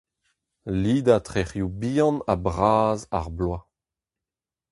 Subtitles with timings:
[0.81, 3.63] Lidañ trec'hioù bihan ha bras ar bloaz.